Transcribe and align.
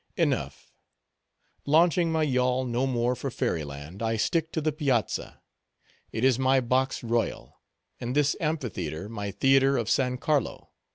—Enough. 0.17 0.73
Launching 1.67 2.11
my 2.11 2.23
yawl 2.23 2.65
no 2.65 2.87
more 2.87 3.15
for 3.15 3.29
fairy 3.29 3.63
land, 3.63 4.01
I 4.01 4.17
stick 4.17 4.51
to 4.53 4.59
the 4.59 4.71
piazza. 4.71 5.43
It 6.11 6.23
is 6.23 6.39
my 6.39 6.59
box 6.59 7.03
royal; 7.03 7.59
and 7.99 8.15
this 8.15 8.35
amphitheatre, 8.39 9.07
my 9.09 9.29
theatre 9.29 9.77
of 9.77 9.91
San 9.91 10.17
Carlo. 10.17 10.69